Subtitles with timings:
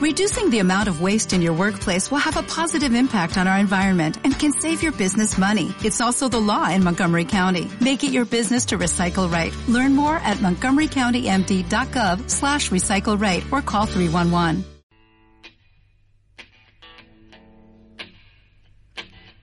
[0.00, 3.58] Reducing the amount of waste in your workplace will have a positive impact on our
[3.58, 5.74] environment and can save your business money.
[5.84, 7.70] It's also the law in Montgomery County.
[7.82, 9.52] Make it your business to recycle right.
[9.68, 14.64] Learn more at montgomerycountymd.gov slash recycle right or call 311.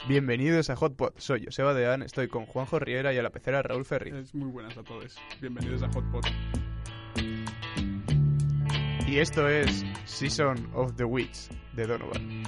[0.07, 1.19] Bienvenidos a Hotpot.
[1.19, 4.09] Soy Joseba Deán, estoy con Juanjo Riera y a la pecera Raúl Ferri.
[4.09, 5.19] Es muy buenas a todos.
[5.39, 6.25] Bienvenidos a Hotpot.
[9.07, 11.47] Y esto es Season of the Witch
[11.77, 12.43] de Donovan.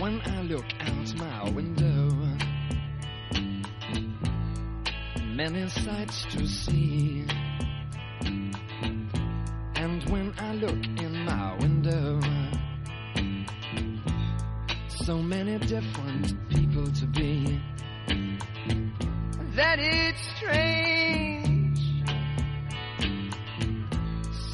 [0.00, 2.08] When I look out my window,
[5.36, 7.26] many sights to see.
[9.74, 12.20] And when I look in my window,
[15.04, 17.60] so many different people to be.
[19.56, 21.27] That it's strange,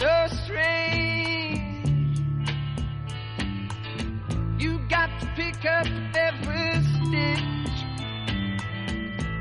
[0.05, 2.19] so strange.
[4.59, 7.77] You got to pick up every stitch.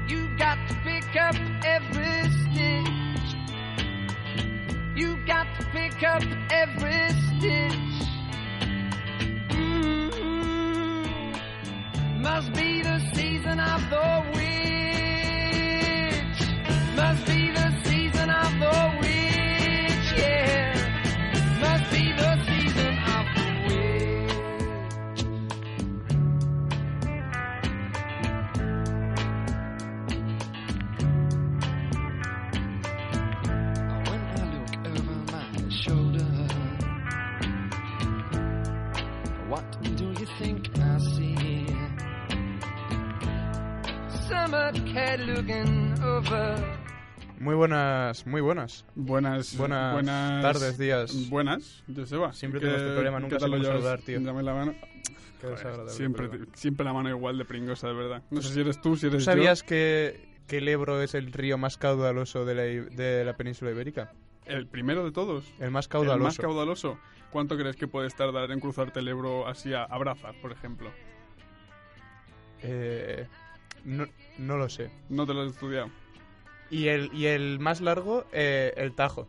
[0.07, 3.35] You got to pick up every stitch.
[4.95, 7.92] You got to pick up every stitch.
[47.53, 48.83] Muy buenas, muy buenas.
[48.95, 51.29] Buenas, Buenas buenas tardes, días.
[51.29, 52.33] Buenas, Joseba.
[52.33, 54.19] Siempre ¿Qué- tengo este problema, nunca sé lo cómo saludar, tío.
[54.21, 54.75] Dame la mano.
[55.39, 58.23] Qué desagradable, Siempre, siempre la mano igual de pringosa, de verdad.
[58.31, 61.31] No sé si eres tú, si ¿Tú eres sabías que, que el Ebro es el
[61.31, 64.11] río más caudaloso de la, de la península ibérica?
[64.47, 65.45] El primero de todos.
[65.59, 66.23] El más El caudaloso.
[66.23, 66.97] más caudaloso.
[67.29, 70.89] ¿Cuánto crees que puedes tardar en cruzarte el Ebro así a, a brazas, por ejemplo?
[72.63, 73.27] Eh,
[73.85, 74.07] no,
[74.39, 74.89] no lo sé.
[75.09, 75.91] No te lo has estudiado.
[76.73, 79.27] Y el, y el más largo, eh, el Tajo.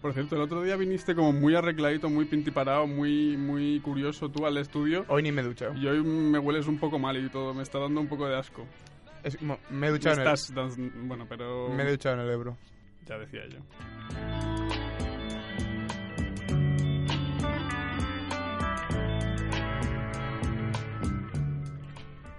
[0.00, 4.46] Por cierto, el otro día viniste como muy arregladito, muy pintiparado, muy, muy curioso tú
[4.46, 5.04] al estudio.
[5.08, 5.74] Hoy ni me he duchado.
[5.74, 8.36] Y hoy me hueles un poco mal y todo, me está dando un poco de
[8.36, 8.64] asco.
[9.24, 11.70] Es me he duchado en el, estás Bueno, pero...
[11.70, 12.56] me he duchado en el Ebro.
[13.04, 13.58] Ya decía yo.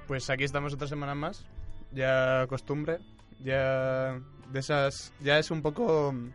[0.07, 1.45] Pues aquí estamos otra semana más.
[1.91, 2.99] Ya costumbre.
[3.43, 4.19] Ya
[4.51, 5.13] de esas.
[5.21, 6.29] Ya es un poco mm,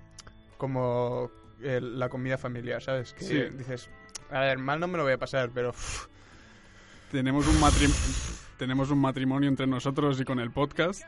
[0.58, 1.30] como
[1.62, 3.12] eh, la comida familiar, ¿sabes?
[3.14, 3.42] Que Sí.
[3.56, 3.88] dices,
[4.30, 5.70] a ver, mal no me lo voy a pasar, pero.
[5.70, 6.06] uff,
[7.10, 7.94] Tenemos un, matrim-
[8.58, 11.02] tenemos un matrimonio entre nosotros y con el podcast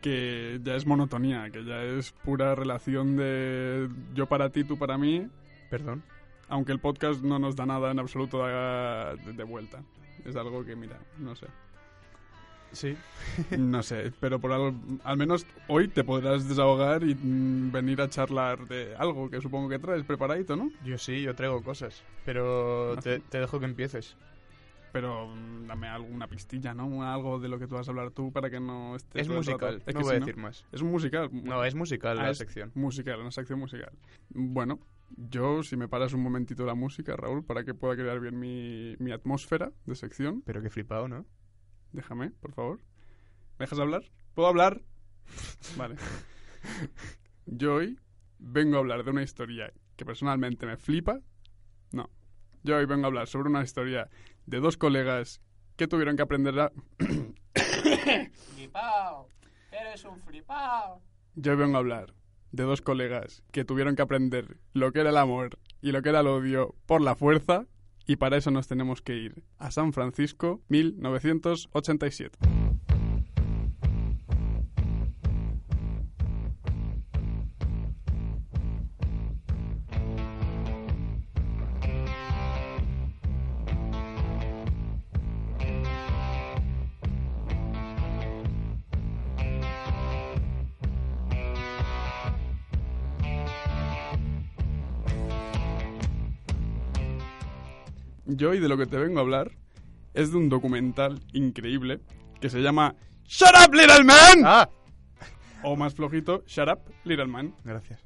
[0.00, 4.96] que ya es monotonía, que ya es pura relación de yo para ti, tú para
[4.98, 5.26] mí,
[5.70, 6.02] perdón.
[6.48, 9.82] aunque el podcast no nos da nada en absoluto de, de vuelta.
[10.24, 11.46] Es algo que, mira, no sé.
[12.74, 12.96] Sí.
[13.58, 18.08] No sé, pero por algo, al menos hoy te podrás desahogar y mm, venir a
[18.08, 20.70] charlar de algo que supongo que traes preparadito, ¿no?
[20.84, 22.02] Yo sí, yo traigo cosas.
[22.24, 24.16] Pero Ah, te, dejo que empieces.
[24.92, 27.02] Pero mm, dame alguna pistilla, ¿no?
[27.02, 29.22] Algo de lo que tú vas a hablar tú para que no estés...
[29.22, 30.64] Es musical, Es no que voy a decir más.
[30.70, 31.30] Es un musical.
[31.32, 32.70] No, es musical Ah, la es sección.
[32.74, 33.90] Musical, una sección musical.
[34.30, 34.78] Bueno,
[35.16, 38.94] yo, si me paras un momentito la música, Raúl, para que pueda crear bien mi,
[38.98, 41.24] mi atmósfera de sección, Pero qué flipado, ¿no?
[41.94, 42.78] Déjame, por favor.
[43.58, 44.02] ¿Me dejas hablar?
[44.34, 44.82] ¿Puedo hablar?
[45.76, 45.96] vale.
[47.46, 47.98] Yo hoy
[48.38, 51.20] vengo a hablar de una historia que personalmente me flipa.
[51.92, 52.10] No.
[52.62, 54.10] Yo hoy vengo a hablar sobre una historia
[54.46, 55.40] de dos colegas
[55.76, 56.72] que tuvieron que aprender a...
[58.54, 59.28] Flipao.
[59.70, 61.00] Eres un flipao.
[61.36, 62.14] Yo vengo a hablar
[62.52, 66.10] de dos colegas que tuvieron que aprender lo que era el amor y lo que
[66.10, 67.66] era el odio por la fuerza
[68.06, 72.63] y para eso nos tenemos que ir a San Francisco 1987.
[98.44, 99.52] Yo hoy de lo que te vengo a hablar
[100.12, 102.00] es de un documental increíble
[102.42, 102.94] que se llama
[103.26, 104.68] Shut Up Little Man ¡Ah!
[105.62, 107.54] o más flojito Shut Up Little Man.
[107.64, 108.04] Gracias.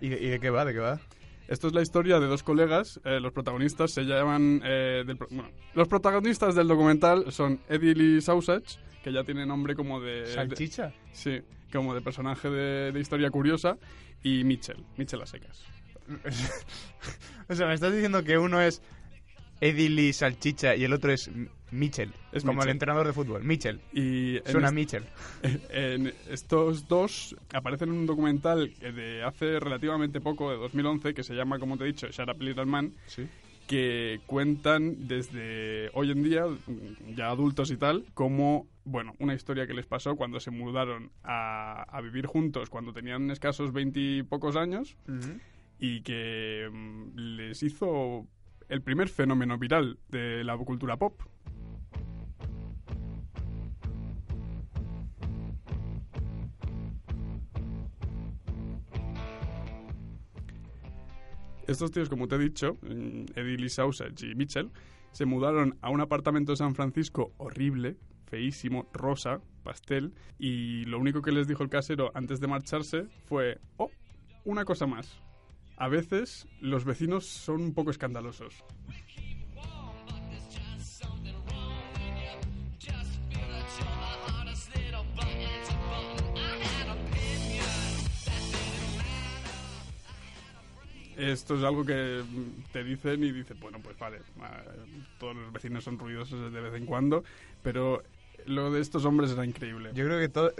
[0.00, 0.64] ¿Y, y de qué va?
[0.64, 0.98] ¿De qué va?
[1.46, 2.98] Esto es la historia de dos colegas.
[3.04, 4.62] eh, los protagonistas se llaman.
[4.64, 9.74] eh, del bueno, los protagonistas del documental son Eddie Lee Sausage, que ya tiene nombre
[9.74, 10.20] como de.
[10.22, 10.94] de- ¿Salchicha?
[11.12, 13.76] sí, como de personaje de, de historia curiosa.
[14.22, 15.62] Y Mitchell, Mitchell a secas.
[17.48, 18.80] o sea, me estás diciendo que uno es
[19.60, 21.30] Eddie Lee Salchicha y el otro es
[21.70, 22.12] Mitchell.
[22.32, 22.68] Es como Mitchell.
[22.68, 23.42] el entrenador de fútbol.
[23.44, 23.80] Mitchell.
[23.92, 25.04] Y en Suena Mitchell.
[25.70, 31.34] en estos dos aparecen en un documental de hace relativamente poco, de 2011, que se
[31.34, 33.26] llama, como te he dicho, Shut Up Little Man, Sí.
[33.66, 36.44] que cuentan desde hoy en día,
[37.16, 41.82] ya adultos y tal, como, bueno, una historia que les pasó cuando se mudaron a,
[41.88, 44.96] a vivir juntos cuando tenían escasos veintipocos años
[45.80, 48.26] y que mm, les hizo
[48.68, 51.20] el primer fenómeno viral de la cultura pop.
[61.66, 64.70] Estos tíos, como te he dicho, mm, Eddie Lee Sausage y Mitchell,
[65.10, 67.96] se mudaron a un apartamento de San Francisco horrible,
[68.26, 73.58] feísimo, rosa, pastel, y lo único que les dijo el casero antes de marcharse fue,
[73.78, 73.90] oh,
[74.44, 75.25] una cosa más.
[75.78, 78.64] A veces los vecinos son un poco escandalosos.
[91.16, 92.22] Esto es algo que
[92.72, 94.20] te dicen y dices, bueno, pues vale,
[95.18, 97.24] todos los vecinos son ruidosos de vez en cuando,
[97.62, 98.02] pero
[98.44, 99.90] lo de estos hombres era increíble.
[99.94, 100.52] Yo creo que, todo,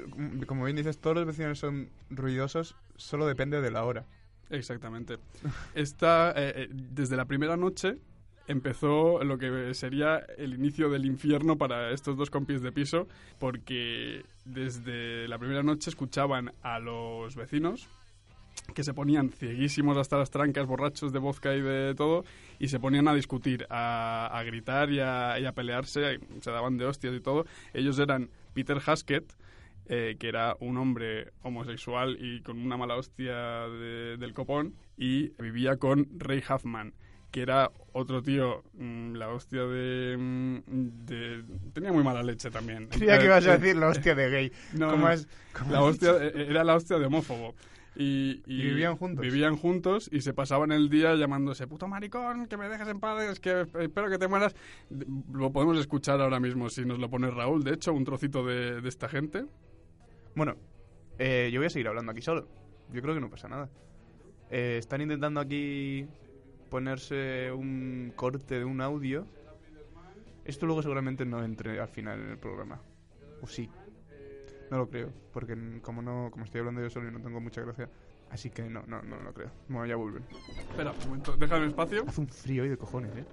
[0.46, 4.06] como bien dices, todos los vecinos son ruidosos, solo depende de la hora.
[4.50, 5.18] Exactamente.
[5.74, 7.98] Esta, eh, eh, desde la primera noche
[8.48, 13.08] empezó lo que sería el inicio del infierno para estos dos compis de piso,
[13.38, 17.88] porque desde la primera noche escuchaban a los vecinos
[18.74, 22.24] que se ponían cieguísimos hasta las trancas, borrachos de vodka y de todo,
[22.58, 26.76] y se ponían a discutir, a, gritar y a, y a pelearse, y se daban
[26.76, 27.46] de hostias y todo.
[27.72, 29.32] Ellos eran Peter Haskett,
[29.88, 33.34] eh, que era un hombre homosexual y con una mala hostia
[33.68, 36.92] de- del copón, y vivía con Ray Huffman,
[37.30, 40.58] que era otro tío, mm, la hostia de, mm,
[41.06, 42.88] de- Tenía muy mala leche también.
[42.90, 44.52] Creía que ibas a Eh, decir la hostia de gay.
[44.72, 45.28] no, ¿Cómo es?
[45.58, 47.54] ¿Cómo la hostia, eh, era la hostia de homófobo.
[47.98, 49.22] Y, ¿Y vivían juntos?
[49.22, 53.22] Vivían juntos y se pasaban el día llamándose puto maricón, que me dejes en paz,
[53.22, 54.54] es que espero que te mueras.
[55.32, 58.82] Lo podemos escuchar ahora mismo si nos lo pone Raúl, de hecho, un trocito de,
[58.82, 59.46] de esta gente.
[60.36, 60.54] Bueno,
[61.18, 62.46] eh, yo voy a seguir hablando aquí solo.
[62.92, 63.70] Yo creo que no pasa nada.
[64.50, 66.06] Eh, están intentando aquí
[66.70, 69.26] ponerse un corte de un audio.
[70.44, 72.82] Esto luego seguramente no entre al final en el programa.
[73.40, 73.70] O sí.
[74.70, 77.62] No lo creo, porque como no como estoy hablando yo solo y no tengo mucha
[77.62, 77.88] gracia,
[78.30, 79.50] así que no, no, no lo creo.
[79.68, 80.24] Bueno, ya vuelven.
[80.58, 82.04] Espera, un momento, déjame espacio.
[82.06, 83.24] Hace un frío ahí de cojones, ¿eh?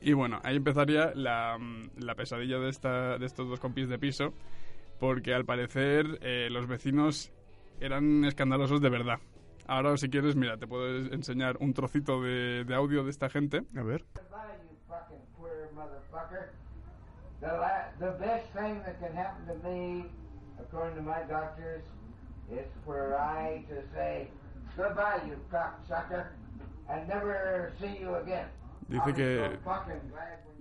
[0.00, 3.98] Y bueno, ahí empezaría la, mm, la pesadilla de, esta, de estos dos compis de
[3.98, 4.34] piso,
[4.98, 7.32] porque al parecer eh, los vecinos
[7.80, 9.18] eran escandalosos de verdad.
[9.66, 13.62] Ahora, si quieres, mira, te puedo enseñar un trocito de, de audio de esta gente.
[13.76, 14.04] A ver.
[14.14, 16.52] Goodbye, you fucking queer motherfucker.
[17.40, 20.06] The, la- the best thing that can happen to me,
[20.60, 21.82] according to my doctors,
[22.50, 24.28] is for I to say
[24.76, 26.28] goodbye, you cocksucker,
[26.88, 28.46] and never see you again.
[28.88, 29.58] Dice que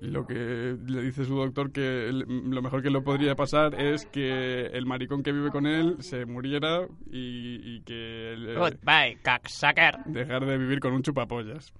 [0.01, 4.05] lo que le dice su doctor que el- lo mejor que le podría pasar es
[4.05, 9.97] que el maricón que vive con él se muriera y, y que el- Goodbye, cocksucker.
[10.05, 11.73] dejar de vivir con un chupapollas.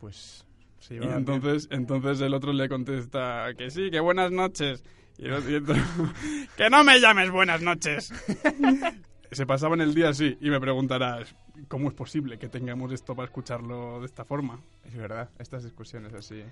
[0.00, 0.44] Pues
[0.78, 1.12] se Y bien.
[1.12, 4.84] entonces, entonces el otro le contesta que sí, que buenas noches.
[5.18, 5.74] Y el otro, y el otro,
[6.56, 8.12] que no me llames buenas noches.
[9.30, 11.34] Se pasaban el día así y me preguntarás,
[11.68, 14.58] ¿cómo es posible que tengamos esto para escucharlo de esta forma?
[14.84, 16.42] Es verdad, estas discusiones así.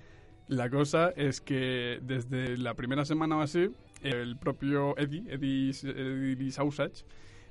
[0.47, 3.69] La cosa es que desde la primera semana o así,
[4.01, 7.03] el propio Eddie, Eddie, Eddie Sausage,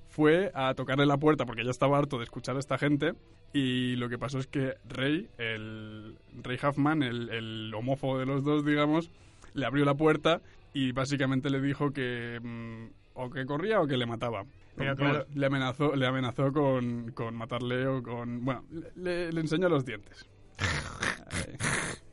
[0.09, 3.13] fue a tocarle la puerta porque ya estaba harto de escuchar a esta gente
[3.53, 8.45] y lo que pasó es que Ray, el Ray Huffman, el, el homófobo de los
[8.45, 9.11] dos, digamos,
[9.55, 10.41] le abrió la puerta
[10.73, 14.45] y básicamente le dijo que mm, o que corría o que le mataba.
[14.77, 15.27] Pero Vamos, claro.
[15.35, 18.45] Le amenazó, le amenazó con, con matarle o con...
[18.45, 20.27] Bueno, le, le enseñó los dientes.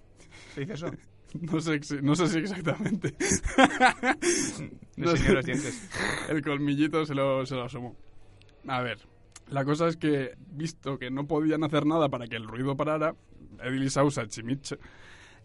[0.55, 0.55] Ay.
[0.55, 0.87] ¿Se dice eso?
[1.41, 3.15] No sé, no sé si exactamente.
[4.97, 5.33] No sé.
[5.33, 5.89] los dientes.
[6.29, 7.95] El colmillito se lo, se lo asomó.
[8.67, 8.99] A ver,
[9.49, 13.15] la cosa es que, visto que no podían hacer nada para que el ruido parara,
[13.63, 14.77] Edil y Mitch,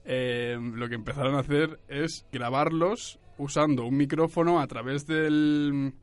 [0.05, 5.95] eh, lo que empezaron a hacer es grabarlos usando un micrófono a través del...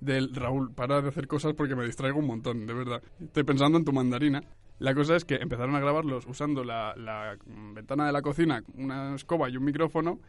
[0.00, 3.02] Del Raúl, para de hacer cosas porque me distraigo un montón, de verdad.
[3.20, 4.42] Estoy pensando en tu mandarina.
[4.78, 9.14] La cosa es que empezaron a grabarlos usando la, la ventana de la cocina, una
[9.14, 10.20] escoba y un micrófono.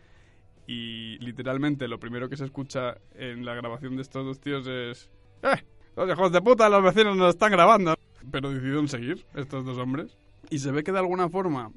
[0.68, 5.12] Y literalmente lo primero que se escucha en la grabación de estos dos tíos es...
[5.44, 5.64] ¡Eh!
[5.96, 6.70] ¡Los hijos de puta!
[6.70, 7.96] Los vecinos nos están grabando.
[8.32, 10.18] Pero decidieron seguir, estos dos hombres.
[10.50, 11.72] Y se ve que de alguna forma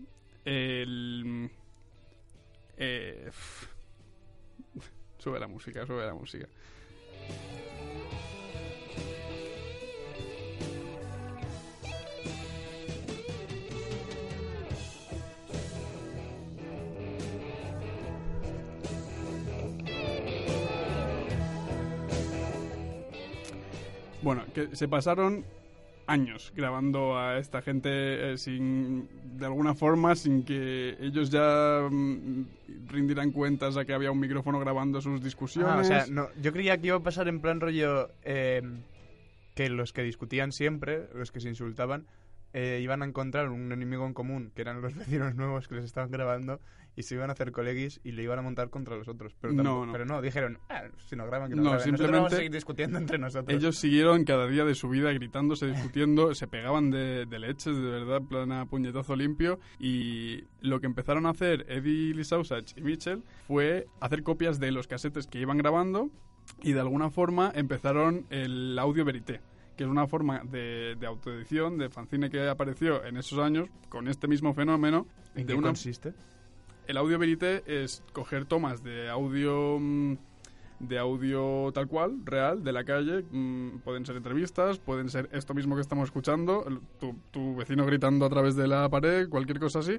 [0.44, 1.50] el...
[2.76, 3.30] eh,
[5.18, 6.48] sube la música, sube la música.
[24.22, 25.44] Bueno, que se pasaron
[26.08, 29.08] años grabando a esta gente eh, sin
[29.38, 32.46] de alguna forma sin que ellos ya mm,
[32.88, 35.70] rindieran cuentas a que había un micrófono grabando sus discusiones.
[35.70, 38.62] Ah, o sea, no, yo creía que iba a pasar en plan rollo eh,
[39.54, 42.06] que los que discutían siempre, los que se insultaban,
[42.54, 45.84] eh, iban a encontrar un enemigo en común, que eran los vecinos nuevos que les
[45.84, 46.60] estaban grabando,
[46.98, 49.34] y se iban a hacer colegis y le iban a montar contra los otros.
[49.40, 49.92] Pero No, tampoco- no.
[49.92, 51.90] Pero no, dijeron, ah, si nos graban, que nos No, graben.
[51.92, 53.56] Nosotros vamos a simplemente seguir discutiendo entre nosotros.
[53.56, 57.82] Ellos siguieron cada día de su vida gritándose, discutiendo, se pegaban de, de leches, de
[57.90, 59.60] verdad, en plan a puñetazo limpio.
[59.78, 64.86] Y lo que empezaron a hacer Eddie Lisausach y Mitchell fue hacer copias de los
[64.88, 66.10] casetes que iban grabando
[66.62, 69.40] y de alguna forma empezaron el audio verité
[69.76, 74.08] que es una forma de, de autoedición, de fanzine que apareció en esos años con
[74.08, 75.06] este mismo fenómeno.
[75.36, 76.14] ¿En de qué una- consiste?
[76.88, 80.16] El audio verité es coger tomas de audio mm,
[80.80, 83.24] de audio tal cual, real, de la calle.
[83.30, 87.84] mm, pueden ser entrevistas, pueden ser esto mismo que estamos escuchando, el- tu, tu vecino
[87.86, 89.98] gritando a través de la pared, cualquier cosa así.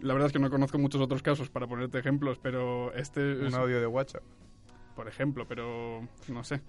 [0.00, 3.46] La verdad es que no conozco muchos otros casos para ponerte ejemplos, pero este Un
[3.46, 4.22] es, audio de WhatsApp.
[4.96, 6.60] por ejemplo, pero no sé.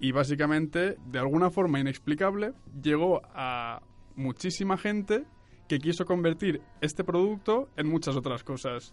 [0.00, 2.52] Y básicamente, de alguna forma inexplicable,
[2.82, 3.82] llegó a
[4.16, 5.24] muchísima gente
[5.70, 8.92] que quiso convertir este producto en muchas otras cosas.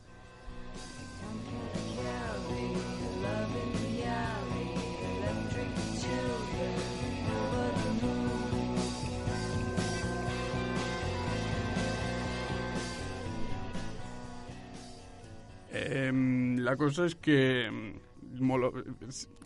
[15.72, 18.00] Em, la cosa es que em,
[18.40, 18.74] molo-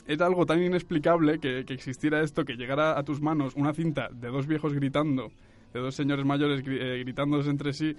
[0.07, 4.27] era algo tan inexplicable que existiera esto, que llegara a tus manos una cinta de
[4.29, 5.31] dos viejos gritando,
[5.73, 7.95] de dos señores mayores eh, gritándose entre sí,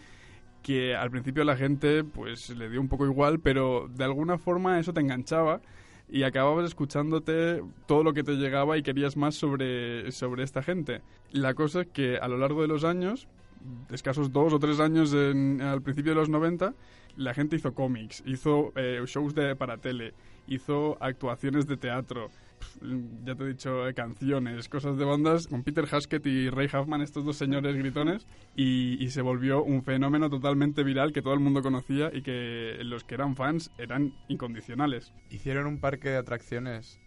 [0.62, 4.78] que al principio la gente pues le dio un poco igual, pero de alguna forma
[4.78, 5.60] eso te enganchaba
[6.08, 11.00] y acababas escuchándote todo lo que te llegaba y querías más sobre, sobre esta gente.
[11.30, 13.28] La cosa es que a lo largo de los años,
[13.90, 16.74] escasos dos o tres años al principio de los 90,
[17.16, 20.14] la gente hizo cómics, hizo eh, shows de, para tele,
[20.46, 22.28] hizo actuaciones de teatro,
[23.24, 27.00] ya te he dicho, eh, canciones, cosas de bandas, con Peter Haskett y Ray Huffman,
[27.02, 31.40] estos dos señores gritones, y, y se volvió un fenómeno totalmente viral que todo el
[31.40, 35.12] mundo conocía y que los que eran fans eran incondicionales.
[35.30, 37.00] Hicieron un parque de atracciones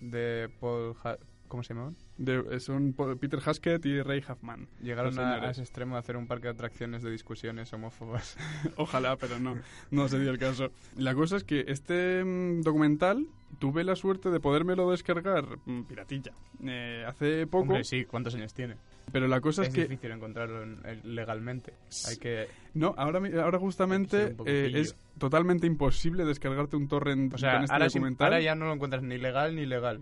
[0.00, 0.94] de Paul...
[1.04, 1.16] Ha-
[1.48, 1.94] ¿Cómo se llamaban?
[2.18, 4.66] De- eh, son Peter Haskett y Ray Huffman.
[4.80, 8.36] Llegaron a, a ese extremo de hacer un parque de atracciones de discusiones homófobas.
[8.76, 9.56] Ojalá, pero no,
[9.90, 10.70] no se dio el caso.
[10.96, 13.26] La cosa es que este mm, documental
[13.60, 16.32] tuve la suerte de podérmelo descargar mm, piratilla
[16.64, 18.76] eh, hace poco, Hombre, sí, ¿cuántos años tiene?
[19.12, 21.74] pero la cosa Es, es, que difícil encontrarlo en- en- legalmente.
[22.08, 22.48] Hay que...
[22.72, 27.64] no, ahora mi- ahora justamente eh, es totalmente imposible descargarte un torrent O sea, con
[27.64, 28.24] este ahora, sí- documental.
[28.26, 30.00] ahora ya no lo encuentras ni legal ni legal.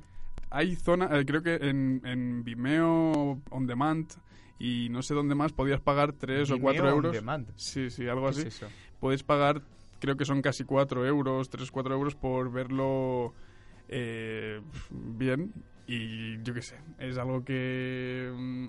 [0.54, 4.12] Hay zona, eh, creo que en, en Vimeo on demand
[4.58, 7.12] y no sé dónde más podías pagar 3 o Vimeo 4 on euros.
[7.12, 7.48] demand.
[7.56, 8.48] Sí, sí, algo ¿Qué así.
[8.48, 8.64] es
[9.00, 9.62] puedes pagar,
[9.98, 13.32] creo que son casi 4 euros, 3 4 euros por verlo
[13.88, 15.52] eh, bien.
[15.86, 18.66] Y yo qué sé, es algo que mm,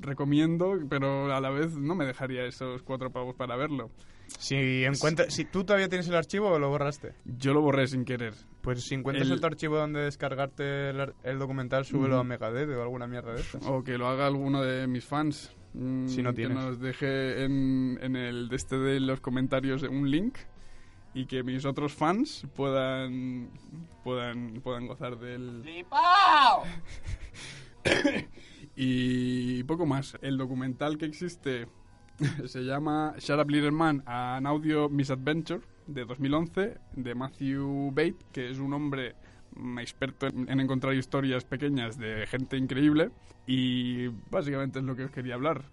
[0.00, 3.90] recomiendo, pero a la vez no me dejaría esos 4 pavos para verlo.
[4.38, 8.04] Si, encuentra, si tú todavía tienes el archivo o lo borraste, Yo lo borré sin
[8.04, 8.34] querer.
[8.62, 12.20] pues si encuentras El- el, archivo donde descargarte el, el documental, súbelo Ujú.
[12.20, 13.64] a Megadeth o alguna mierda de estas.
[13.66, 15.54] O que lo haga alguno de mis fans.
[15.74, 16.56] mm, Si no que tienes.
[16.56, 20.36] nos deje en, en el de este de los comentarios un link
[21.14, 23.50] y que mis otros fans puedan
[24.02, 25.62] puedan puedan gozar del
[28.76, 31.66] y poco más el documental que existe
[32.46, 38.50] se llama Shut Up Little Man An Audio Misadventure de 2011 de Matthew Bate que
[38.50, 39.16] es un hombre
[39.80, 43.10] experto en, en encontrar historias pequeñas de gente increíble
[43.46, 45.64] y básicamente es lo que os quería hablar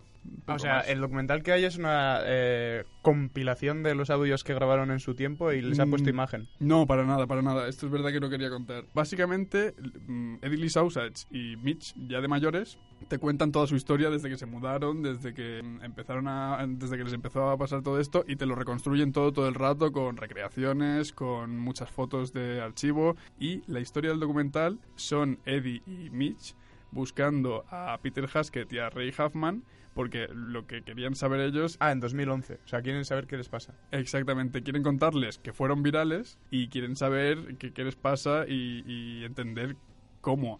[0.48, 0.90] O sea, más.
[0.90, 5.16] el documental que hay es una eh, compilación de los audios que grabaron en su
[5.16, 6.48] tiempo y les ha puesto Mm, imagen.
[6.60, 7.68] No, para nada, para nada.
[7.68, 8.86] Esto es verdad que no quería contar.
[8.94, 9.74] Básicamente,
[10.08, 14.30] mm, Eddie Lee Sausage y Mitch, ya de mayores, te cuentan toda su historia desde
[14.30, 18.00] que se mudaron, desde que mm, empezaron a, desde que les empezó a pasar todo
[18.00, 22.62] esto y te lo reconstruyen todo todo el rato con recreaciones, con muchas fotos de
[22.62, 26.56] archivo y la historia del documental son Eddie y Mitch
[26.92, 31.92] buscando a Peter Haskett y a Ray Huffman porque lo que querían saber ellos Ah,
[31.92, 32.60] en 2011.
[32.64, 33.74] O sea, quieren saber qué les pasa.
[33.92, 39.24] Exactamente, quieren contarles que fueron virales y quieren saber qué, qué les pasa y, y
[39.26, 39.76] entender
[40.22, 40.60] cómo,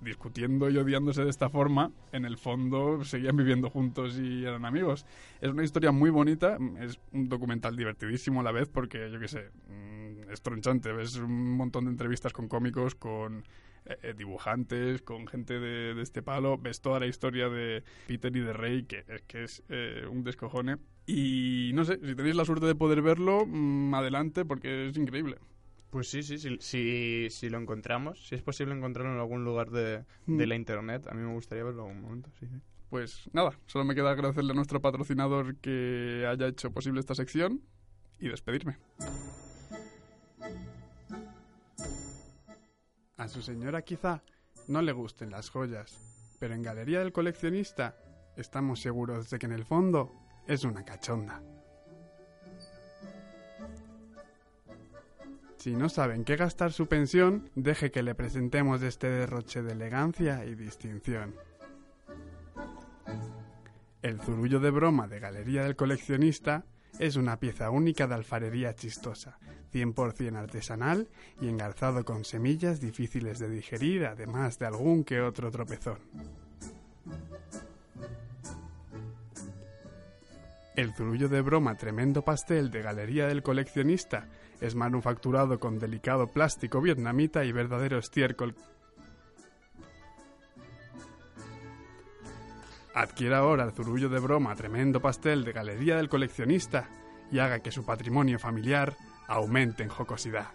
[0.00, 5.06] discutiendo y odiándose de esta forma, en el fondo seguían viviendo juntos y eran amigos.
[5.40, 9.28] Es una historia muy bonita, es un documental divertidísimo a la vez porque, yo qué
[9.28, 13.44] sé, mm, es tronchante, ves un montón de entrevistas con cómicos, con
[13.86, 18.34] eh, eh, dibujantes, con gente de, de este palo, ves toda la historia de Peter
[18.36, 20.76] y de Rey, que es que es eh, un descojone.
[21.06, 25.38] Y no sé, si tenéis la suerte de poder verlo, mm, adelante, porque es increíble.
[25.90, 29.70] Pues sí, sí, sí, si, si lo encontramos, si es posible encontrarlo en algún lugar
[29.70, 30.48] de, de Mm.
[30.48, 32.56] la internet, a mí me gustaría verlo en algún momento, sí, sí.
[32.90, 37.60] Pues nada, solo me queda agradecerle a nuestro patrocinador que haya hecho posible esta sección
[38.20, 38.76] y despedirme.
[43.20, 44.22] A su señora quizá
[44.66, 46.00] no le gusten las joyas,
[46.38, 47.94] pero en Galería del Coleccionista
[48.34, 50.10] estamos seguros de que en el fondo
[50.46, 51.42] es una cachonda.
[55.58, 60.46] Si no saben qué gastar su pensión, deje que le presentemos este derroche de elegancia
[60.46, 61.34] y distinción.
[64.00, 66.64] El zurullo de broma de Galería del Coleccionista
[67.00, 69.38] es una pieza única de alfarería chistosa,
[69.72, 71.08] 100% artesanal
[71.40, 75.98] y engarzado con semillas difíciles de digerir, además de algún que otro tropezón.
[80.76, 84.28] El zurullo de broma tremendo pastel de Galería del Coleccionista
[84.60, 88.54] es manufacturado con delicado plástico vietnamita y verdadero estiércol
[92.94, 96.88] Adquiera ahora el zurullo de broma tremendo pastel de Galería del Coleccionista
[97.30, 98.96] y haga que su patrimonio familiar
[99.28, 100.48] aumente en jocosidad.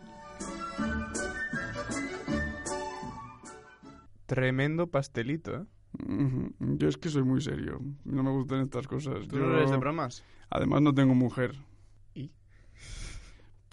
[4.26, 5.66] Tremendo pastelito, ¿eh?
[6.60, 7.80] Yo es que soy muy serio.
[8.04, 9.28] No me gustan estas cosas.
[9.30, 10.24] ¿Tú no eres de bromas?
[10.50, 11.56] Además no tengo mujer.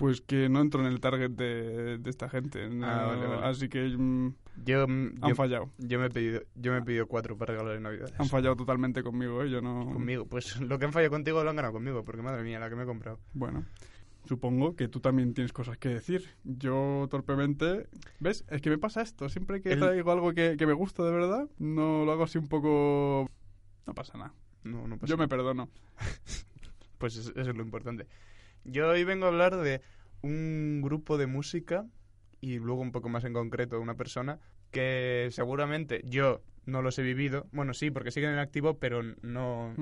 [0.02, 2.68] Pues que no entro en el target de, de esta gente.
[2.68, 3.46] no- Ah, vale, vale.
[3.46, 4.34] Así que mm,
[4.64, 5.70] Yo, mm, han yo, fallado.
[5.78, 8.10] yo me he pedido, yo me he pedido cuatro para regalar en Navidad.
[8.18, 9.48] Han fallado totalmente conmigo, ¿eh?
[9.50, 9.84] Yo no...
[9.92, 12.68] Conmigo, pues lo que han fallado contigo lo han ganado conmigo, porque madre mía, la
[12.68, 13.20] que me he comprado.
[13.32, 13.64] Bueno,
[14.24, 16.28] supongo que tú también tienes cosas que decir.
[16.42, 17.86] Yo torpemente...
[18.18, 18.44] ¿Ves?
[18.50, 19.28] Es que me pasa esto.
[19.28, 22.38] Siempre que El- traigo algo que, que me gusta de verdad, no lo hago así
[22.38, 23.30] un poco...
[23.86, 24.34] No pasa nada.
[24.64, 25.68] No, no pasa Yo me perdono.
[26.98, 28.06] Pues es- eso es lo importante.
[28.64, 29.82] Yo hoy vengo a hablar de
[30.22, 31.86] un grupo de música
[32.40, 34.38] y luego un poco más en concreto de una persona
[34.70, 37.46] que seguramente yo no los he vivido.
[37.52, 39.74] Bueno, sí, porque siguen en activo, pero no...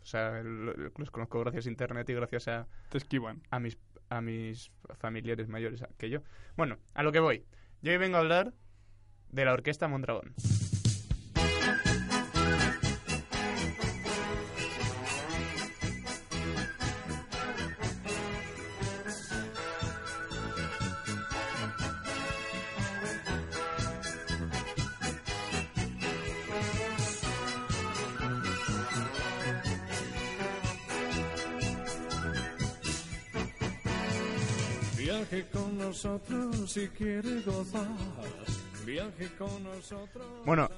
[0.00, 3.42] O sea, lo- los conozco gracias a internet y gracias a, Te esquivan.
[3.50, 3.78] a mis
[4.10, 6.22] a mis familiares mayores que yo.
[6.56, 7.44] Bueno, a lo que voy.
[7.82, 8.54] Yo hoy vengo a hablar
[9.30, 10.32] de la orquesta Mondragón.
[35.08, 37.88] Viaje con nosotros si quiere gozar.
[38.84, 40.26] Viaje con nosotros.
[40.44, 40.68] Bueno,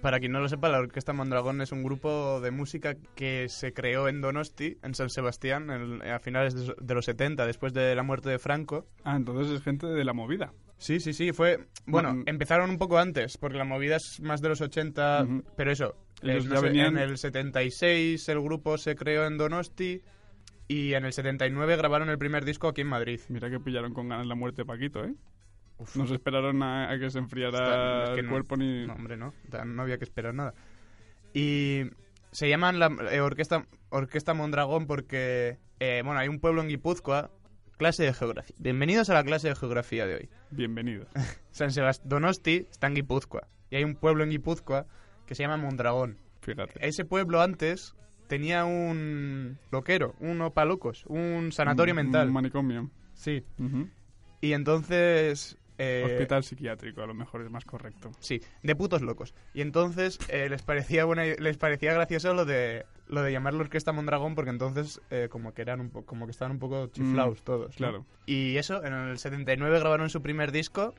[0.00, 3.72] para quien no lo sepa, la Orquesta Mondragón es un grupo de música que se
[3.72, 7.96] creó en Donosti, en San Sebastián, en- a finales de, de los 70, después de
[7.96, 8.86] la muerte de Franco.
[9.02, 10.52] Ah, entonces es gente de la movida.
[10.78, 11.66] Sí, sí, sí, fue...
[11.84, 12.22] Bueno, Mm.
[12.26, 15.42] empezaron un poco antes, porque la movida es más de los 80, Ujú.
[15.56, 19.26] pero eso, Ellos eh, ya no sé, venían- en el 76 el grupo se creó
[19.26, 20.02] en Donosti
[20.72, 23.20] y en el 79 grabaron el primer disco aquí en Madrid.
[23.28, 25.14] Mira que pillaron con ganas la muerte de Paquito, ¿eh?
[25.94, 28.32] No se esperaron a, a que se enfriara es que el no.
[28.32, 28.86] cuerpo ni...
[28.86, 29.34] No, hombre, no.
[29.66, 30.54] No había que esperar nada.
[31.34, 31.82] Y
[32.30, 37.30] se llaman la eh, orquesta, orquesta Mondragón porque, eh, bueno, hay un pueblo en Guipúzcoa.
[37.76, 38.56] Clase de geografía.
[38.58, 40.30] Bienvenidos a la clase de geografía de hoy.
[40.50, 41.06] Bienvenido.
[41.50, 43.48] San Sebastián, Donosti está en Guipúzcoa.
[43.68, 44.86] Y hay un pueblo en Guipúzcoa
[45.26, 46.18] que se llama Mondragón.
[46.40, 46.86] Fíjate.
[46.86, 47.94] Ese pueblo antes
[48.28, 52.28] tenía un loquero, un opalocos, un sanatorio Un- mental.
[52.28, 52.90] Un manicomio.
[53.14, 53.44] Sí.
[54.40, 58.10] Y entonces eh, Hospital psiquiátrico, a lo mejor es más correcto.
[58.20, 59.34] Sí, de putos locos.
[59.54, 63.92] Y entonces eh, les parecía buena, les parecía gracioso lo de lo de llamarlo Orquesta
[63.92, 67.42] Mondragón porque entonces eh, como que eran un poco como que estaban un poco chiflados
[67.42, 67.70] todos.
[67.72, 67.76] ¿no?
[67.76, 68.06] claro.
[68.26, 70.94] Y eso, en el 79 grabaron su primer disco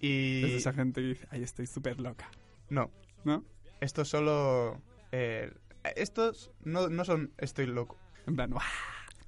[0.00, 2.30] y Es esa gente que dice, ay, estoy súper loca.
[2.68, 2.90] no,
[3.24, 3.42] ¿No?
[3.80, 4.80] esto solo
[5.12, 5.50] eh,
[5.96, 7.96] estos no, no son estoy loco.
[8.26, 8.64] En plan, ¡guau!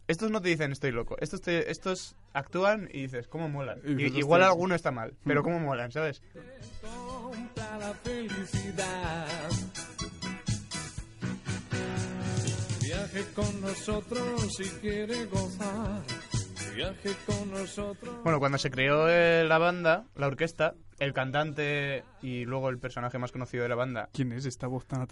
[0.09, 1.17] Estos no te dicen estoy loco.
[1.21, 3.81] Estos te- estos actúan y dices, ¿cómo molan?
[3.85, 4.53] Y I- igual "Hostia".
[4.53, 5.45] alguno está mal, pero Mm.
[5.45, 6.23] ¿cómo molan, sabes?
[6.81, 9.27] compra la felicidad.
[12.83, 16.03] Viaje con nosotros si quiere gozar.
[16.79, 18.23] Viaje con nosotros.
[18.23, 23.19] Bueno, cuando se creó eh, la banda, la orquesta, el cantante y luego el personaje
[23.19, 25.05] más conocido de la banda, ¿Quién es esta voz tan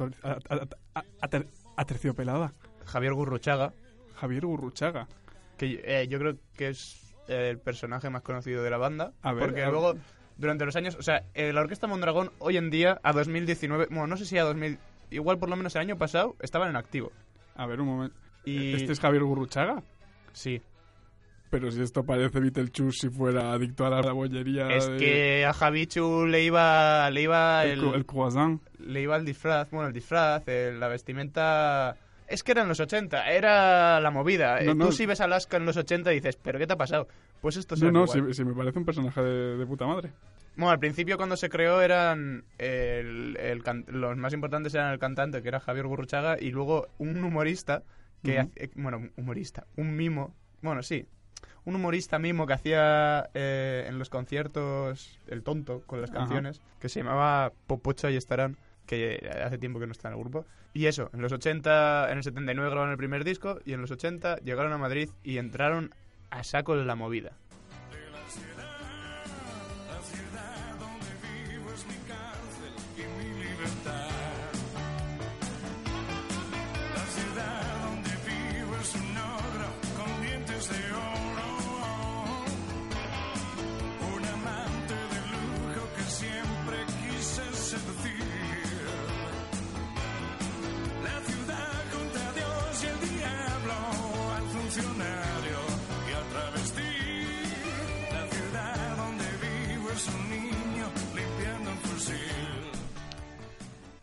[1.76, 2.54] aterciopelada?
[2.84, 3.72] Javier Gurruchaga,
[4.14, 5.08] Javier Gurruchaga.
[5.56, 9.32] que eh, yo creo que es eh, el personaje más conocido de la banda, A
[9.32, 9.72] ver, porque a ver.
[9.72, 9.94] luego
[10.36, 14.06] durante los años, o sea, eh, la orquesta Mondragón hoy en día a 2019, bueno,
[14.06, 14.78] no sé si a 2000,
[15.10, 17.10] igual por lo menos el año pasado estaban en activo.
[17.56, 18.16] A ver, un momento.
[18.44, 19.82] Y ¿Este es Javier Gurruchaga?
[20.32, 20.62] sí,
[21.58, 24.68] Pero si esto parece Beetlejuice si fuera adicto a la bollería.
[24.76, 28.60] es de- que a Javichu le iba le iba El, el, el croissant.
[28.78, 31.96] le iba el disfraz, bueno, el disfraz, el- la vestimenta...
[32.28, 34.60] Es que eran los 80, era la movida.
[34.60, 34.86] No, no.
[34.86, 37.06] Tú si ves Alaska en los 80 y dices, ¿pero qué te ha pasado?
[37.40, 40.10] Pues esto es No, no, si, si me parece un personaje de, de puta madre.
[40.56, 42.44] Bueno, al principio cuando se creó eran...
[42.58, 46.88] el- el can- los más importantes eran el cantante, que era Javier Gurruchaga, y luego
[46.98, 47.82] un humorista,
[48.22, 48.40] que...
[48.40, 48.40] Ujú.
[48.40, 51.06] hace- bueno, humorista, un mimo, bueno, sí,
[51.64, 56.20] un humorista mimo que hacía eh, en los conciertos el tonto con las Ajá.
[56.20, 60.20] canciones, que se llamaba Popocho y estarán, que hace tiempo que no está en el
[60.20, 60.46] grupo.
[60.72, 63.90] Y eso, en los 80, en el 79 grabaron el primer disco y en los
[63.90, 65.92] 80 llegaron a Madrid y entraron
[66.30, 67.32] a saco en la movida.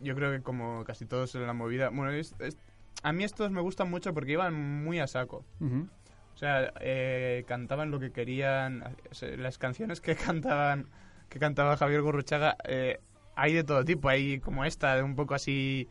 [0.04, 1.88] Yo creo que como casi todos en la movida.
[1.90, 2.56] Bueno, es- es-
[3.02, 5.44] a mí estos me gustan mucho porque iban muy a saco.
[6.34, 8.84] O sea, eh, cantaban lo que querían.
[9.38, 10.86] Las canciones que cantaban,
[11.28, 13.00] que cantaba Javier Gurruchaga, eh,
[13.36, 14.08] hay de todo tipo.
[14.08, 15.88] Hay como esta, de un poco así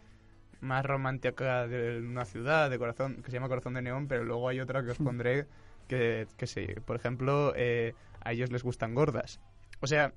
[0.61, 4.47] más romántica de una ciudad, de corazón, que se llama Corazón de Neón, pero luego
[4.47, 5.45] hay otra que os pondré
[5.89, 6.65] que, que sí.
[6.85, 9.41] Por ejemplo, eh, a ellos les gustan gordas.
[9.81, 10.13] O sea,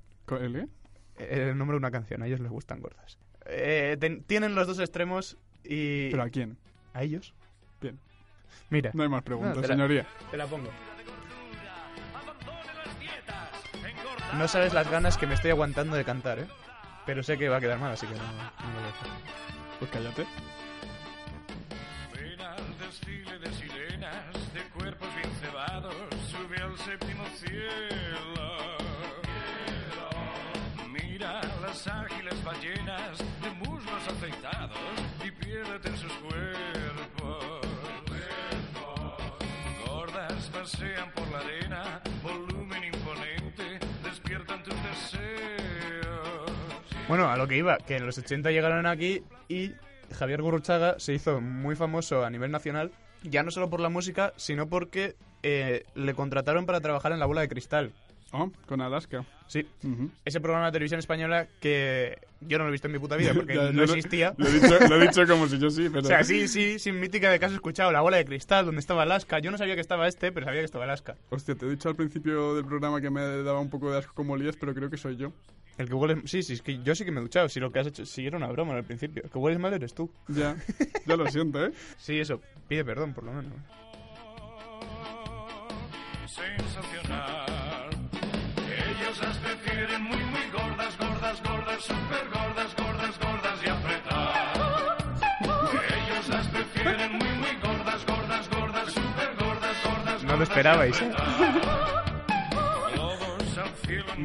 [1.17, 3.17] eh, el nombre de una canción, a ellos les gustan gordas.
[3.49, 6.09] Eh, ten- tienen los dos extremos y...
[6.11, 6.57] ¿Pero a quién?
[6.93, 7.33] ¿A ellos?
[7.81, 7.97] Bien.
[8.69, 9.75] Mira, No hay más preguntas, No, espera.
[9.75, 10.05] señoría.
[10.31, 10.69] te la pongo.
[14.37, 16.47] No sabes las ganas que me estoy aguantando de cantar, ¿eh?
[17.05, 19.07] Pero sé que va a quedar mal, así que no, no lo voy a hacer.
[19.79, 20.25] Pues cállate.
[22.13, 25.95] Ven al desfile de sirenas, de cuerpos bien cebados,
[26.29, 27.96] sube al séptimo cielo.
[34.07, 34.77] Afeitados,
[35.23, 37.61] y en sus cuerpos.
[39.85, 46.51] Gordas pasean por la arena, volumen imponente, despiertan tus deseos.
[47.07, 49.73] Bueno, a lo que iba, que en los 80 llegaron aquí y
[50.13, 52.91] Javier Gurruchaga se hizo muy famoso a nivel nacional,
[53.23, 57.25] ya no solo por la música, sino porque eh, le contrataron para trabajar en La
[57.25, 57.91] Bola de Cristal.
[58.31, 59.25] Oh, con Alaska.
[59.47, 60.11] Sí, Ujú.
[60.25, 63.33] ese programa de televisión española que yo no lo he visto en mi puta vida
[63.33, 64.33] porque Ya, no existía.
[64.37, 66.03] Lo, he dicho, lo he dicho como si yo sí, pero...
[66.03, 68.79] O sea, sí, sí, sin mítica de que has escuchado La Bola de Cristal, donde
[68.79, 69.39] estaba Alaska.
[69.39, 71.15] Yo no sabía que estaba este, pero sabía que estaba Alaska.
[71.29, 74.13] Hostia, te he dicho al principio del programa que me daba un poco de asco
[74.13, 75.31] como lías, pero creo que soy yo.
[75.77, 76.17] El que hueles...
[76.25, 77.47] Sí, sí, es que yo sí que me he duchado.
[77.47, 78.05] Si lo que has hecho...
[78.05, 79.23] Si era una broma al principio.
[79.23, 80.11] El que hueles mal eres tú.
[80.27, 80.57] Ya,
[81.05, 81.71] ya lo siento, ¿eh?
[81.97, 82.41] Sí, eso.
[82.67, 83.53] Pide perdón, por lo menos.
[86.27, 87.36] sensacional.
[89.77, 95.21] Prefieren muy, muy gordas, gordas, gordas, super gordas, gordas, gordas y apretadas.
[95.93, 100.23] Ellos las prefieren muy, muy gordas, gordas, gordas, super gordas, gordas.
[100.23, 101.11] No lo esperabais, ¿eh?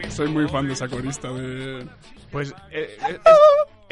[0.08, 1.86] Soy muy fan de esa corista de...
[2.30, 3.20] Pues eh, eh,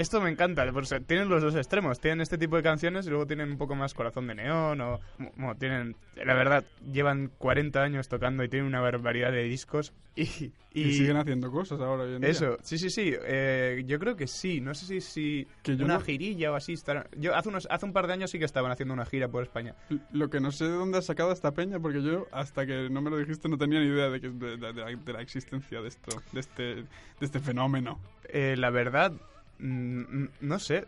[0.01, 0.71] esto me encanta.
[0.73, 2.01] pues, eh, tienen los dos extremos.
[2.01, 5.01] Tienen este tipo de canciones y luego tienen un poco más corazón de neón o...
[5.19, 5.97] Bueno, tienen...
[6.17, 10.53] La verdad, llevan 40 años tocando y tienen una barbaridad de discos y...
[10.73, 12.31] Y, siguen haciendo cosas ahora hoy en día.
[12.31, 13.13] Eso, sí, sí, sí.
[13.25, 14.61] eh, yo creo que sí.
[14.61, 16.75] No sé si, si Que yo una no- girilla o así.
[16.75, 19.27] estarán- Yo hace, unos, hace un par de años sí que estaban haciendo una gira
[19.27, 19.75] por España.
[20.13, 23.03] Lo que no sé de dónde has sacado esta peña, porque yo hasta que no
[23.03, 25.21] me lo dijiste no tenía ni idea de, que, de, de- de la, de la
[25.23, 26.87] existencia de esto, de este, de
[27.21, 27.99] este fenómeno.
[28.29, 29.13] Eh, la verdad,
[29.61, 30.87] mm, mm, no sé.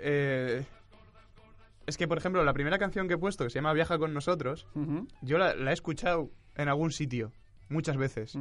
[0.00, 0.64] Eh,
[1.86, 4.12] es que, por ejemplo, la primera canción que he puesto, que se llama Viaja con
[4.12, 4.66] nosotros,
[5.22, 7.32] yo la, la he escuchado en algún sitio,
[7.68, 8.36] muchas veces.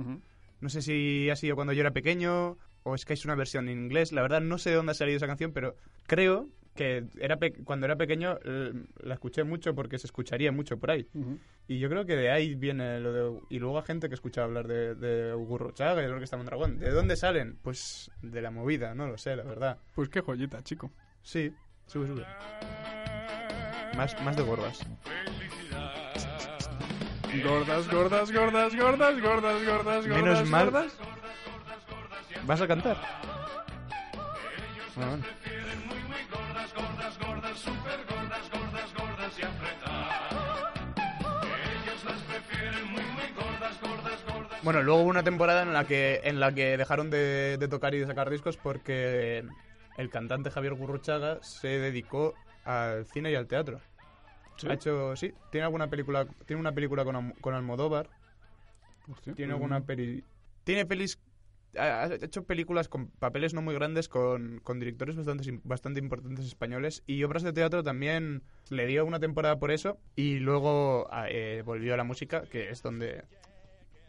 [0.59, 3.69] No sé si ha sido cuando yo era pequeño o es que es una versión
[3.69, 4.11] en inglés.
[4.11, 5.75] La verdad, no sé de dónde ha salido esa canción, pero
[6.07, 8.39] creo que era cuando era pequeño
[9.03, 11.07] la escuché mucho porque se escucharía mucho por ahí.
[11.13, 11.37] Ujú.
[11.67, 13.39] Y yo creo que de ahí viene lo de...
[13.49, 16.79] Y luego a gente que escucha hablar de, de Gurrochaga y de Orquesta Mondragón.
[16.79, 17.57] ¿De dónde salen?
[17.61, 19.77] Pues de la movida, no lo sé, la verdad.
[19.93, 20.91] Pues qué joyita, chico.
[21.23, 21.51] Sí,
[21.87, 22.25] sube, sube.
[23.97, 24.79] Más, más de gordas.
[27.43, 30.65] Gordas, gordas, gordas, gordas, gordas, gordas, Menos gordas, mal.
[30.71, 30.97] gordas.
[32.45, 32.97] ¿Vas a cantar?
[34.95, 35.36] Bueno, bueno.
[44.67, 47.95] Bueno, luego hubo una temporada en la que en la que dejaron de, de tocar
[47.95, 49.45] y de sacar discos porque
[49.95, 52.33] el cantante Javier Gurruchaga se dedicó
[52.65, 53.79] al cine y al teatro.
[54.57, 54.67] Sí.
[54.67, 58.09] Ha hecho, sí, tiene alguna película, tiene una película con, con Almodóvar,
[59.09, 60.21] Hostia, tiene alguna peli,
[60.65, 61.17] tiene pelis,
[61.77, 66.45] ha ha hecho películas con papeles no muy grandes con, con directores bastante bastante importantes
[66.45, 71.27] españoles y obras de teatro también le dio una temporada por eso y luego ah,
[71.29, 73.23] eh, volvió a la música que es donde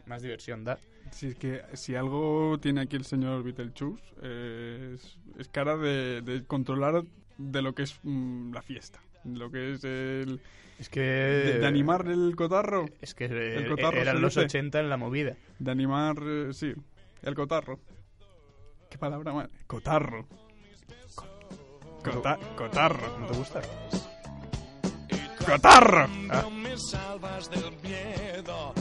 [0.09, 0.77] más diversión da.
[1.11, 6.21] Si es que si algo tiene aquí el señor Beetlejuice eh, es, es cara de,
[6.21, 7.03] de controlar
[7.37, 10.41] de lo que es mm, la fiesta, lo que es el
[10.77, 14.45] Es que de, de animar el cotarro, es que eh, cotarro eran los luce.
[14.45, 15.35] 80 en la movida.
[15.57, 16.73] de animar eh, sí,
[17.23, 17.79] el cotarro.
[18.89, 19.49] ¿Qué palabra más?
[19.67, 20.27] Cotarro.
[22.03, 23.19] Cota- cotarro.
[23.19, 23.61] ¿No te gusta?
[25.45, 26.07] ¡Cotarro!
[26.07, 28.73] No me salvas del miedo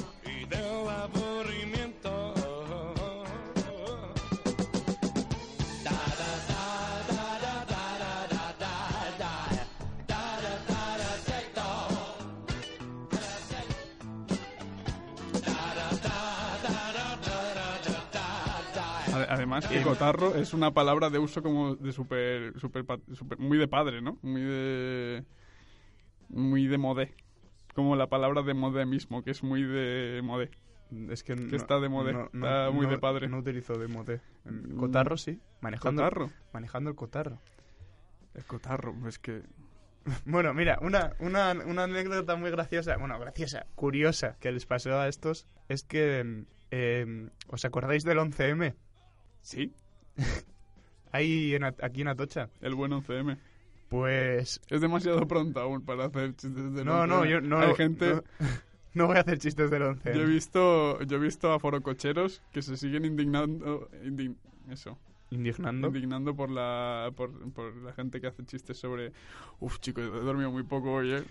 [19.49, 22.85] Además que cotarro es una palabra de uso como de super, super,
[23.39, 24.19] muy de padre, ¿no?
[24.23, 25.25] Muy de
[26.29, 27.15] muy de modé.
[27.75, 30.51] Como la palabra de modé mismo, que es muy de modé.
[31.11, 33.29] Es que, Que está de modé, está muy de padre.
[33.29, 34.21] No utilizo de modé.
[34.45, 34.77] Mm.
[34.77, 36.31] Cotarro sí, manejando, Cotarro.
[36.53, 37.41] manejando el cotarro.
[38.35, 39.43] El cotarro, es que
[40.27, 45.09] Bueno, mira, una, una, una anécdota muy graciosa, bueno, graciosa, curiosa, que les pasó a
[45.09, 48.75] estos, es que, eh, ¿os acordáis del 11M?
[49.43, 49.73] Sí,
[51.13, 52.51] Ahí en, aquí en Atocha.
[52.61, 53.39] el buen 11M.
[53.89, 57.29] Pues, Es demasiado pronto aún para hacer chistes del no, no, 11M.
[57.31, 58.15] yo no, Hay gente...
[58.15, 58.23] no,
[58.95, 60.15] no voy a hacer chistes del 11M.
[60.15, 64.37] Yo he visto, yo he visto a forococheros que se siguen indignando, indign-
[64.71, 64.99] eso,
[65.31, 65.89] Indignando.
[65.89, 69.13] indignando por la, por, por la gente que hace chistes sobre,
[69.61, 71.23] uf, chico, he dormido muy poco hoy, ¿eh?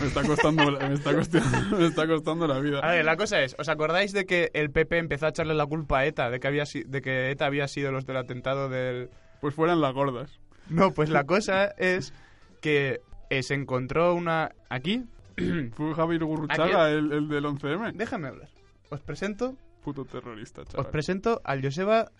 [0.00, 2.80] Me está costando, la- me está costando, me está costando la vida.
[2.80, 5.64] A ver, la cosa es, ¿os acordáis de que el PP empezó a echarle la
[5.66, 8.68] culpa a ETA, de que, había, si- de que ETA había sido los del atentado
[8.68, 9.08] del...
[9.40, 10.38] Pues fueran las gordas.
[10.68, 12.12] No, pues la cosa es
[12.60, 14.52] que eh, se encontró una...
[14.68, 15.04] Aquí,
[15.72, 17.92] Fue Javier Gurruchaga el, el del 11M.
[17.94, 18.48] déjame hablar.
[18.90, 20.90] Os presento Puto terrorista, Os chaval.
[20.90, 22.10] presento al Joseba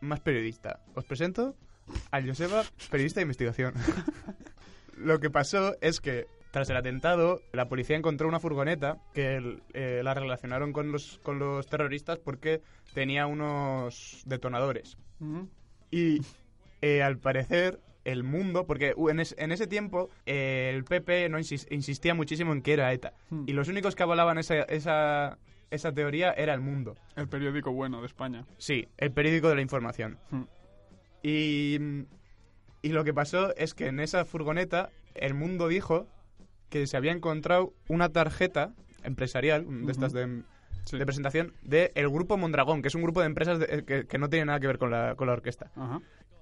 [0.00, 0.80] más periodista.
[0.94, 1.54] Os presento
[2.10, 3.74] al Joseba periodista de investigación.
[4.96, 10.00] Lo que pasó es que tras el atentado, la policía encontró una furgoneta que eh,
[10.02, 12.62] la relacionaron con los, con los terroristas porque
[12.94, 14.96] tenía unos detonadores.
[15.20, 15.48] Ujú.
[15.90, 16.20] Y
[16.80, 21.28] eh, al parecer el mundo, porque uh, en, es- en ese tiempo eh, el PP
[21.28, 23.12] no insis- insistía muchísimo en que era ETA.
[23.28, 23.44] Hmm.
[23.46, 25.36] Y los únicos que avalaban esa, esa,
[25.70, 26.96] esa teoría era el mundo.
[27.16, 28.44] El periódico bueno de España.
[28.58, 30.18] Sí, el periódico de la información.
[30.30, 30.42] Hmm.
[31.22, 31.78] Y,
[32.82, 36.06] y lo que pasó es que en esa furgoneta el mundo dijo
[36.70, 40.42] que se había encontrado una tarjeta empresarial, de estas de,
[40.84, 40.96] Sí.
[40.96, 44.18] de presentación, del el grupo Mondragón, que es un grupo de empresas de- que, que
[44.18, 45.70] no tiene nada que ver con la, con la orquesta.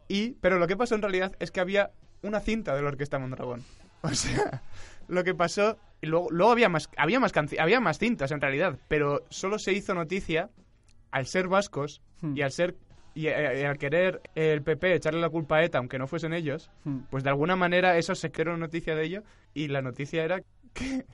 [0.09, 1.91] Y, pero lo que pasó en realidad es que había
[2.23, 3.65] una cinta de la orquesta Mondragón.
[4.03, 4.63] O sea,
[5.09, 5.79] lo que pasó...
[6.03, 9.59] Y luego, luego había más, había más canci- había más cintas en realidad, pero solo
[9.59, 10.51] se hizo noticia
[11.11, 12.37] al ser vascos Hmm.
[12.37, 12.75] y al ser
[13.15, 16.35] Y, eh, eh, al querer el PP echarle la culpa a ETA, aunque no fuesen
[16.35, 16.99] ellos, Hmm.
[17.11, 19.23] pues de alguna manera eso se creó noticia de ello
[19.55, 20.43] y la noticia era
[20.75, 21.07] que,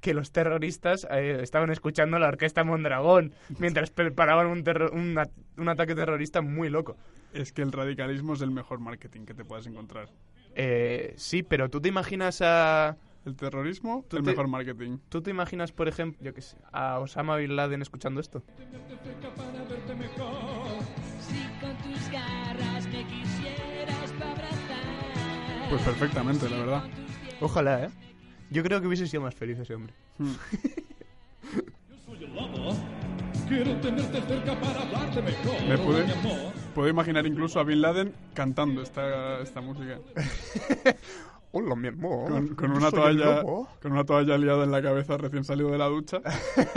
[0.00, 5.20] que los terroristas eh, estaban escuchando la orquesta Mondragón mientras preparaban un,
[5.58, 6.96] un ataque terrorista muy loco.
[7.34, 10.08] Es que el radicalismo es el mejor marketing que te puedas encontrar.
[10.54, 12.96] Eh, sí, pero tú te imaginas a...
[13.26, 14.98] El terrorismo, el te- mejor marketing.
[15.08, 18.42] ¿Tú te imaginas, por ejemplo, yo qué sé, a Osama Bin Laden escuchando esto?
[25.68, 26.82] Pues perfectamente, la verdad.
[27.40, 27.90] Ojalá, ¿eh?
[28.50, 29.94] Yo creo que hubiese sido más feliz ese hombre.
[30.18, 30.32] Hmm.
[33.48, 35.62] Quiero tenerte cerca para hablarte mejor.
[35.68, 36.04] Me pude,
[36.74, 39.98] puedo imaginar incluso a Bin Laden cantando esta, esta música.
[41.52, 42.54] Hola, mi amor.
[42.54, 46.20] Con, una toalla con una toalla liada en la cabeza recién salido de la ducha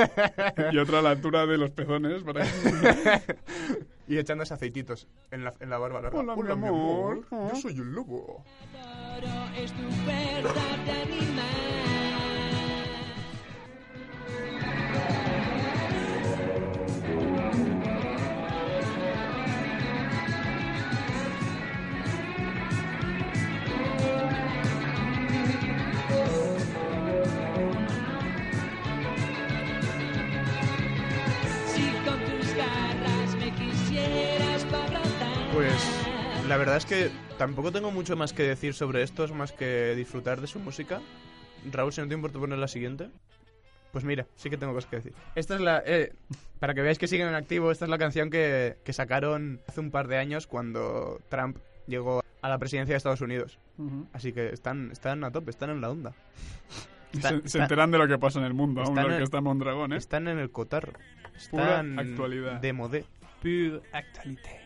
[0.71, 2.45] y otra a la altura de los pezones para
[4.07, 6.19] Y echándose aceititos en la, en la barba larga.
[6.19, 7.23] Hola, mi amor.
[7.31, 8.43] Yo soy el lobo.
[8.73, 11.72] Adoro, es tu verdad animal.
[36.47, 40.41] La verdad es que tampoco tengo mucho más que decir sobre estos, más que disfrutar
[40.41, 41.01] de su música.
[41.71, 43.09] Raúl, si no te importa poner la siguiente.
[43.91, 45.13] Pues mira, sí que tengo cosas que decir.
[45.35, 45.83] Esta es la...
[45.85, 46.13] eh,
[46.59, 49.79] para que veáis que siguen en activo, esta es la canción que, que sacaron hace
[49.79, 53.59] un par de años cuando Trump llegó a la presidencia de Estados Unidos.
[54.11, 56.13] Así que están, están a tope, están en la onda.
[57.45, 59.39] Se, enteran de lo que pasa en el mundo, aún están lo en- que está
[59.41, 59.97] Mondragón, ¿eh?
[59.97, 60.93] Están en el cotarro.
[61.51, 62.59] Pura Están actualidad.
[62.59, 63.05] de modé.
[63.41, 64.62] Pure actualité.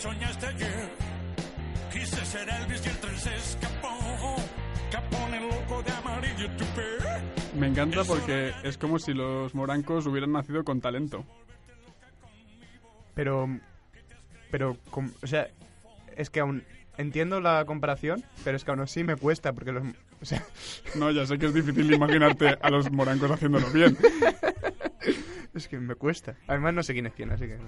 [0.00, 0.88] Soñaste ayer.
[1.92, 4.36] Quise ser Elvis y el tren se escapó.
[4.90, 6.82] Capone loco de amarillo y tupé.
[7.58, 11.24] Me encanta porque es como si los morancos hubieran nacido con talento.
[13.14, 13.48] Pero,
[14.50, 15.48] pero, com- o sea,
[16.16, 16.62] es que aún
[16.96, 19.82] entiendo la comparación, pero es que aún así me cuesta porque los,
[20.20, 20.44] o sea,
[20.94, 23.96] No, ya sé que es difícil imaginarte a los morancos haciéndolo bien.
[25.54, 26.36] es que me cuesta.
[26.46, 27.58] Además no sé quién es quién, así Que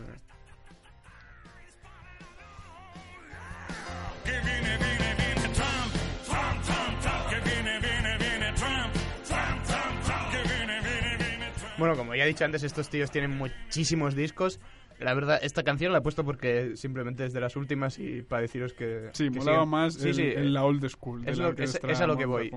[11.80, 14.60] bueno, como ya he dicho antes, estos tíos tienen muchísimos discos.
[15.00, 18.42] La verdad, esta canción la he puesto porque simplemente es de las últimas y para
[18.42, 21.24] deciros que Sí, que molaba siguen- más Sí, el- sí, en la old school.
[21.24, 22.50] de es, la lo, es, orquestra es a lo que voy.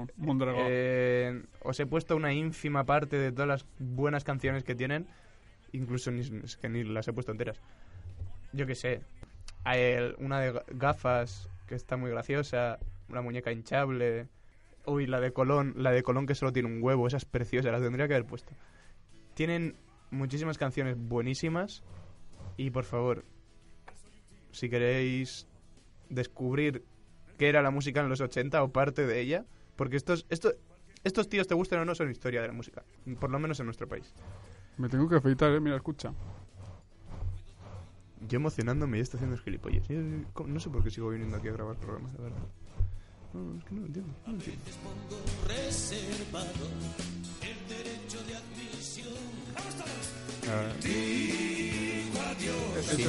[0.70, 5.08] Eh, os he puesto una ínfima parte de todas las buenas canciones que tienen.
[5.72, 7.60] Incluso ni, es que ni las he puesto enteras.
[8.52, 9.02] Yo qué sé.
[9.64, 12.78] Hay el- una de ga- gafas que está muy graciosa.
[13.10, 14.28] Una muñeca hinchable.
[14.86, 15.74] Uy, la de Colón.
[15.78, 17.08] La de Colón que solo tiene un huevo.
[17.08, 17.72] Esa es preciosa.
[17.72, 18.54] La tendría que haber puesto.
[19.34, 19.76] Tienen
[20.12, 21.84] muchísimas canciones buenísimas.
[22.58, 23.24] Y por favor,
[24.52, 25.48] si queréis
[26.10, 26.84] descubrir
[27.38, 30.56] qué era la música en los 80 o parte de ella, porque estos, estos,
[31.04, 32.84] estos tíos, te gusten o no, son historia de la música,
[33.20, 34.14] por lo menos en nuestro país.
[34.78, 35.60] Me tengo que afeitar, eh.
[35.60, 36.14] Mira, escucha.
[38.28, 39.88] Yo emocionándome y estoy haciendo gilipollas.
[39.88, 42.38] Yo- No sé por qué sigo viniendo aquí a grabar programas, la verdad.
[43.34, 44.14] No, es que no lo entiendo.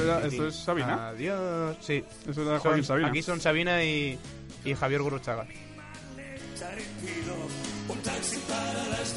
[0.01, 1.09] era, eso es Sabina.
[1.09, 1.77] Adiós.
[1.81, 2.03] Sí.
[2.27, 3.07] Eso era Son- Joaquín Sabina.
[3.09, 4.17] aquí son Sabina y,
[4.63, 5.47] y Javier Gurruchaga.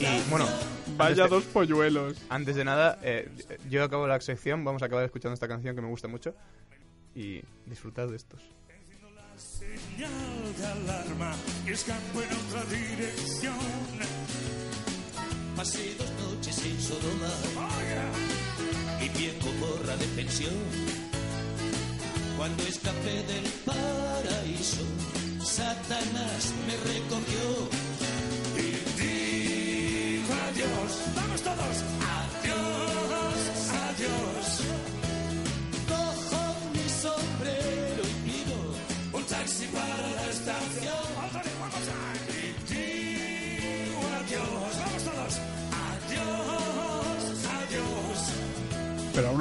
[0.01, 0.47] Y bueno,
[0.97, 2.17] Vaya de- dos polluelos.
[2.29, 3.29] Antes de nada, eh,
[3.69, 6.35] yo acabo la sección, vamos a acabar escuchando esta canción que me gusta mucho
[7.15, 8.43] y disfrutad de estos.
[9.39, 10.11] Señal
[10.59, 11.33] de alarma.
[11.65, 13.55] Escapo en otra dirección.
[15.57, 17.31] Pasé dos noches en Sodoma
[19.01, 20.55] y pie porra de pensión.
[22.37, 24.85] Cuando escapé del paraíso,
[25.45, 27.69] Satanás me recogió.
[28.57, 28.69] Y
[29.01, 31.28] dijo adiós.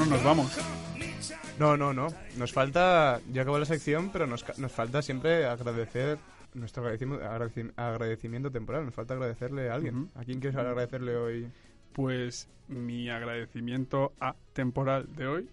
[0.10, 0.58] Nos vamos.
[1.60, 2.08] No, no, no.
[2.38, 6.18] Nos falta, ya acabó la sección, pero nos, ca- nos falta siempre agradecer
[6.54, 8.86] nuestro agradecimiento, agradeci- agradecimiento temporal.
[8.86, 10.10] Nos falta agradecerle a alguien.
[10.16, 11.48] ¿A quién quieres agradecerle hoy?
[11.94, 15.50] Pues mi agradecimiento a temporal de hoy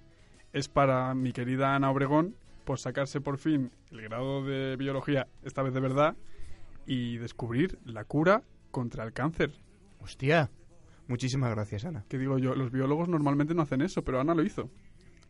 [0.53, 5.63] es para mi querida Ana Obregón por sacarse por fin el grado de biología, esta
[5.63, 6.17] vez de verdad,
[6.87, 9.53] y descubrir la cura contra el cáncer.
[10.01, 10.51] Hostia.
[11.09, 12.05] Muchísimas gracias, Ana.
[12.09, 14.71] Que digo yo, los biólogos normalmente no hacen eso, pero Ana lo hizo.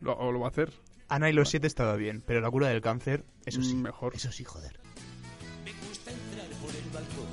[0.00, 0.72] Lo, o lo va a hacer.
[1.08, 3.74] Ana y los siete estaba bien, pero la cura del cáncer, eso sí.
[3.74, 4.14] Mm, Mejor.
[4.14, 4.78] Eso sí, joder.
[5.64, 7.26] Me gusta entrar por el balcón.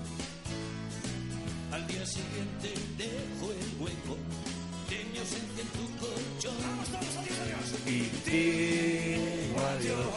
[1.71, 4.17] Al día siguiente dejo el hueco
[4.89, 6.55] de mi ausencia en tu colchón.
[7.87, 10.07] Y digo adiós.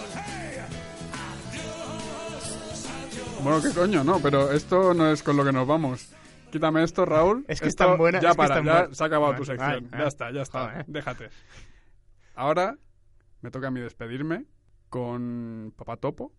[3.42, 6.08] Bueno, qué coño, no, pero esto no es con lo que nos vamos.
[6.54, 7.44] Quítame esto, Raúl.
[7.48, 8.94] Es que es Esto tan buena, Ya es que es para, tan ya buena.
[8.94, 9.88] se ha acabado Ay, tu sección.
[9.90, 10.68] ay, ya está, ya está.
[10.70, 10.84] Joder.
[10.86, 11.30] Déjate.
[12.36, 12.78] Ahora
[13.40, 14.44] me toca a mí despedirme
[14.88, 16.32] con Papá Topo.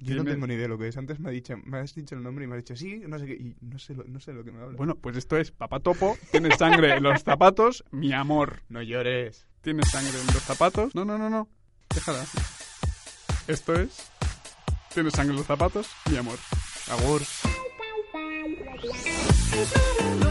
[0.00, 0.96] Yo no tengo ni idea de lo que es.
[0.98, 3.18] Antes me, ha dicho, me has dicho el nombre y me has dicho sí, no
[3.18, 3.32] sé qué.
[3.32, 4.76] Y no sé lo, no sé lo que me habla.
[4.76, 6.18] Bueno, pues esto es Papá Topo.
[6.30, 8.60] Tiene sangre en los zapatos, mi amor.
[8.68, 9.48] no llores.
[9.62, 10.94] Tiene sangre en los zapatos.
[10.94, 11.48] No, no, no, no.
[11.94, 12.22] Déjala.
[13.48, 14.10] Esto es.
[14.92, 16.36] Tiene sangre en los zapatos, mi amor.
[16.90, 17.22] Agur.
[19.56, 20.25] Thank you.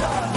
[0.00, 0.29] Mi